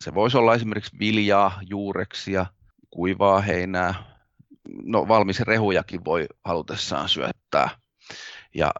se 0.00 0.14
voisi 0.14 0.36
olla 0.36 0.54
esimerkiksi 0.54 0.98
viljaa, 0.98 1.60
juureksia, 1.68 2.46
kuivaa 2.90 3.40
heinää, 3.40 3.94
no 4.84 5.08
valmis 5.08 5.40
rehujakin 5.40 6.04
voi 6.04 6.26
halutessaan 6.44 7.08
syöttää. 7.08 7.70
Ja 8.54 8.72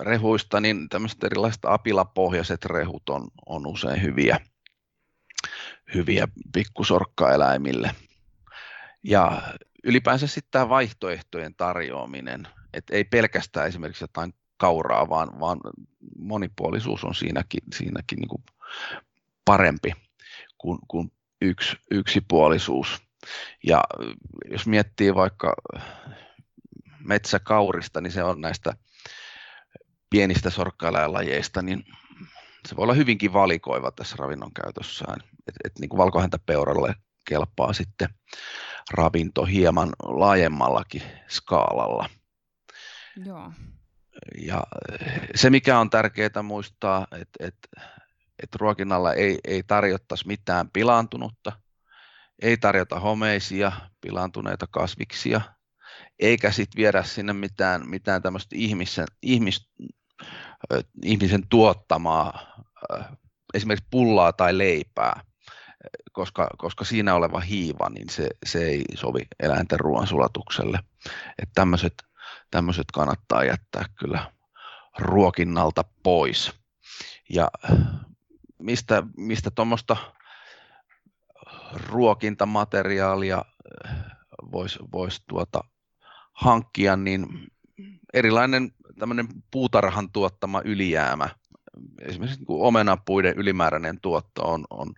rehuista, 0.00 0.60
niin 0.60 0.88
tämmöiset 0.88 1.24
erilaiset 1.24 1.64
apilapohjaiset 1.64 2.64
rehut 2.64 3.08
on, 3.08 3.28
on 3.46 3.66
usein 3.66 4.02
hyviä, 4.02 4.40
hyviä 5.94 6.28
pikkusorkkaeläimille. 6.52 7.94
Ja 9.02 9.42
ylipäänsä 9.84 10.26
sitten 10.26 10.50
tämä 10.50 10.68
vaihtoehtojen 10.68 11.54
tarjoaminen, 11.54 12.48
että 12.72 12.94
ei 12.94 13.04
pelkästään 13.04 13.68
esimerkiksi 13.68 14.04
jotain 14.04 14.34
kauraa, 14.58 15.08
vaan, 15.08 15.40
vaan 15.40 15.60
monipuolisuus 16.18 17.04
on 17.04 17.14
siinäkin, 17.14 17.60
siinäkin 17.74 18.18
niin 18.18 18.28
kuin 18.28 18.42
parempi 19.44 19.92
kuin, 20.58 20.78
kuin 20.88 21.12
yksi, 21.40 21.76
yksipuolisuus. 21.90 23.02
Ja 23.66 23.84
jos 24.50 24.66
miettii 24.66 25.14
vaikka 25.14 25.54
metsäkaurista, 27.04 28.00
niin 28.00 28.12
se 28.12 28.22
on 28.22 28.40
näistä 28.40 28.74
pienistä 30.10 30.50
sorkkaeläinlajeista, 30.50 31.62
niin 31.62 31.84
se 32.68 32.76
voi 32.76 32.82
olla 32.82 32.94
hyvinkin 32.94 33.32
valikoiva 33.32 33.90
tässä 33.90 34.16
ravinnon 34.18 34.52
käytössään. 34.52 35.20
Et, 35.46 35.54
et 35.64 35.72
niin 35.78 35.88
kuin 35.88 35.98
valkohäntäpeuralle 35.98 36.94
kelpaa 37.28 37.72
sitten 37.72 38.08
ravinto 38.90 39.44
hieman 39.44 39.88
laajemmallakin 40.02 41.02
skaalalla. 41.28 42.10
Joo. 43.26 43.52
Ja 44.42 44.62
se, 45.34 45.50
mikä 45.50 45.78
on 45.78 45.90
tärkeää 45.90 46.42
muistaa, 46.42 47.06
että, 47.12 47.46
että, 47.46 47.68
että 48.42 48.58
ruokinnalla 48.60 49.12
ei, 49.12 49.38
ei 49.44 49.62
tarjottaisi 49.62 50.26
mitään 50.26 50.70
pilaantunutta, 50.70 51.52
ei 52.42 52.56
tarjota 52.56 53.00
homeisia, 53.00 53.72
pilaantuneita 54.00 54.66
kasviksia, 54.70 55.40
eikä 56.18 56.52
sitten 56.52 56.78
viedä 56.78 57.02
sinne 57.02 57.32
mitään, 57.32 57.88
mitään 57.88 58.22
tämmöistä 58.22 58.56
ihmisen, 58.58 59.06
ihmis, 59.22 59.70
ihmisen 61.02 61.48
tuottamaa 61.48 62.58
esimerkiksi 63.54 63.88
pullaa 63.90 64.32
tai 64.32 64.58
leipää, 64.58 65.20
koska, 66.12 66.48
koska 66.58 66.84
siinä 66.84 67.14
oleva 67.14 67.40
hiiva, 67.40 67.88
niin 67.90 68.08
se, 68.10 68.28
se 68.46 68.64
ei 68.64 68.84
sovi 68.94 69.22
eläinten 69.40 69.80
ruoansulatukselle. 69.80 70.78
Että 71.38 71.52
tämmöiset, 71.54 71.94
tämmöiset 72.50 72.86
kannattaa 72.92 73.44
jättää 73.44 73.84
kyllä 73.98 74.32
ruokinnalta 74.98 75.84
pois. 76.02 76.52
Ja 77.30 77.50
mistä, 78.58 79.02
mistä 79.16 79.50
tuommoista 79.50 79.96
ruokintamateriaalia 81.86 83.44
voisi 84.52 84.78
vois 84.92 85.24
tuota 85.28 85.60
hankkia, 86.32 86.96
niin 86.96 87.26
erilainen 88.14 88.70
tämmöinen 88.98 89.28
puutarhan 89.50 90.12
tuottama 90.12 90.62
ylijäämä, 90.64 91.28
esimerkiksi 92.00 92.38
niin 92.38 92.46
omenapuiden 92.48 93.34
ylimääräinen 93.36 94.00
tuotto 94.00 94.42
on, 94.42 94.64
on, 94.70 94.94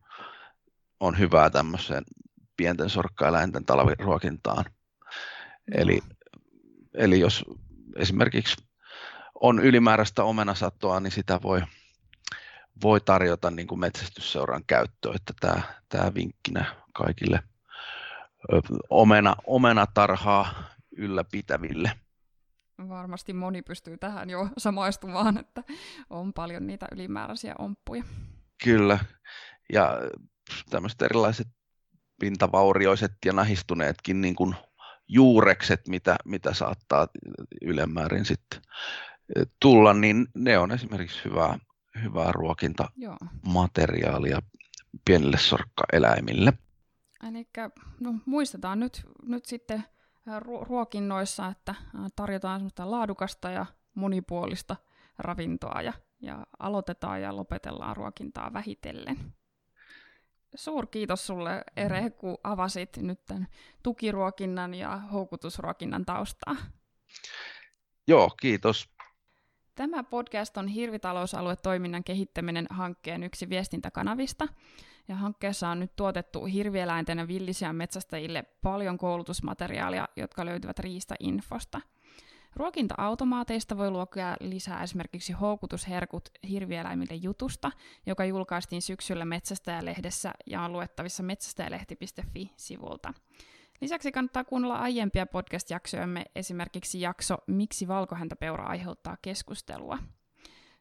on 1.00 1.18
hyvää 1.18 1.50
tämmöiseen 1.50 2.04
pienten 2.56 2.90
sorkkaeläinten 2.90 3.64
talviruokintaan. 3.64 4.64
Eli, 5.74 6.00
eli 6.94 7.20
jos 7.20 7.44
esimerkiksi 7.96 8.64
on 9.34 9.58
ylimääräistä 9.58 10.24
omenasatoa, 10.24 11.00
niin 11.00 11.12
sitä 11.12 11.40
voi, 11.42 11.62
voi 12.82 13.00
tarjota 13.00 13.50
niin 13.50 13.66
kuin 13.66 13.80
metsästysseuran 13.80 14.64
käyttöön, 14.66 15.16
että 15.16 15.32
tämä, 15.40 15.62
tämä 15.88 16.14
vinkkinä 16.14 16.64
kaikille 16.92 17.42
omena, 18.90 19.36
omenatarhaa 19.46 20.64
ylläpitäville. 20.96 21.92
Varmasti 22.88 23.32
moni 23.32 23.62
pystyy 23.62 23.98
tähän 23.98 24.30
jo 24.30 24.48
samaistumaan, 24.58 25.38
että 25.38 25.62
on 26.10 26.32
paljon 26.32 26.66
niitä 26.66 26.86
ylimääräisiä 26.92 27.54
omppuja. 27.58 28.04
Kyllä, 28.64 28.98
ja 29.72 29.98
tämmöiset 30.70 31.02
erilaiset 31.02 31.48
pintavaurioiset 32.20 33.12
ja 33.24 33.32
nahistuneetkin 33.32 34.20
niin 34.20 34.34
kuin 34.34 34.54
juurekset, 35.12 35.88
mitä, 35.88 36.16
mitä 36.24 36.54
saattaa 36.54 37.08
ylemmäärin 37.62 38.24
sitten 38.24 38.62
tulla, 39.60 39.94
niin 39.94 40.26
ne 40.34 40.58
on 40.58 40.72
esimerkiksi 40.72 41.24
hyvää, 41.24 41.58
hyvää 42.02 42.32
ruokintamateriaalia 42.32 44.42
pienille 45.04 45.38
sorkkaeläimille. 45.38 46.52
Eli 47.28 47.48
no, 48.00 48.14
muistetaan 48.26 48.80
nyt, 48.80 49.02
nyt 49.22 49.44
sitten 49.44 49.84
ruokinnoissa, 50.66 51.48
että 51.48 51.74
tarjotaan 52.16 52.60
semmoista 52.60 52.90
laadukasta 52.90 53.50
ja 53.50 53.66
monipuolista 53.94 54.76
ravintoa 55.18 55.82
ja, 55.82 55.92
ja 56.20 56.46
aloitetaan 56.58 57.22
ja 57.22 57.36
lopetellaan 57.36 57.96
ruokintaa 57.96 58.52
vähitellen. 58.52 59.16
Suurkiitos 60.54 61.26
sulle 61.26 61.64
Ere, 61.76 62.10
kun 62.10 62.38
avasit 62.44 62.96
nyt 62.96 63.24
tämän 63.26 63.48
tukiruokinnan 63.82 64.74
ja 64.74 64.96
houkutusruokinnan 64.96 66.04
taustaa. 66.04 66.56
Joo, 68.06 68.30
kiitos. 68.40 68.88
Tämä 69.74 70.04
podcast 70.04 70.56
on 70.56 70.68
Hirvitalousalue-toiminnan 70.68 72.04
kehittäminen 72.04 72.66
hankkeen 72.70 73.22
yksi 73.22 73.48
viestintäkanavista. 73.48 74.48
Ja 75.08 75.16
hankkeessa 75.16 75.68
on 75.68 75.80
nyt 75.80 75.96
tuotettu 75.96 76.44
hirvieläinten 76.44 77.18
ja 77.18 77.28
villisian 77.28 77.76
metsästäjille 77.76 78.42
paljon 78.62 78.98
koulutusmateriaalia, 78.98 80.08
jotka 80.16 80.44
löytyvät 80.44 80.78
Riista-infosta. 80.78 81.80
Ruokinta-automaateista 82.56 83.76
voi 83.76 83.90
luokea 83.90 84.36
lisää 84.40 84.82
esimerkiksi 84.82 85.32
houkutusherkut 85.32 86.28
hirvieläimille 86.48 87.14
jutusta, 87.14 87.70
joka 88.06 88.24
julkaistiin 88.24 88.82
syksyllä 88.82 89.24
Metsästäjälehdessä 89.24 90.32
ja 90.46 90.62
on 90.62 90.72
luettavissa 90.72 91.22
metsästäjälehti.fi-sivulta. 91.22 93.14
Lisäksi 93.80 94.12
kannattaa 94.12 94.44
kuunnella 94.44 94.76
aiempia 94.76 95.26
podcast-jaksojamme, 95.26 96.24
esimerkiksi 96.36 97.00
jakso 97.00 97.36
Miksi 97.46 97.88
valkohäntäpeura 97.88 98.64
aiheuttaa 98.64 99.16
keskustelua. 99.22 99.98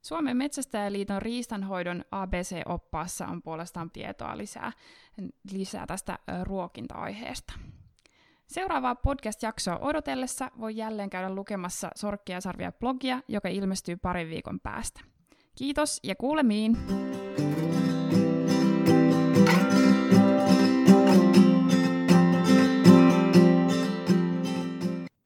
Suomen 0.02 0.38
Metsästäjäliiton 0.38 1.22
riistanhoidon 1.22 2.06
ABC-oppaassa 2.12 3.28
on 3.28 3.42
puolestaan 3.42 3.92
tietoa 3.92 4.38
lisää, 4.38 4.72
lisää 5.52 5.88
tästä 5.88 6.20
ruokinta-aiheesta. 6.44 7.54
Seuraavaa 8.50 8.96
podcast-jaksoa 8.96 9.78
odotellessa 9.78 10.52
voi 10.60 10.78
jälleen 10.78 11.10
käydä 11.10 11.36
lukemassa 11.36 11.90
Sorkkia 11.96 12.42
sarvia 12.42 12.72
blogia, 12.72 13.22
joka 13.28 13.50
ilmestyy 13.50 13.96
parin 13.96 14.30
viikon 14.30 14.60
päästä. 14.60 15.02
Kiitos 15.56 16.00
ja 16.04 16.16
kuulemiin! 16.16 16.78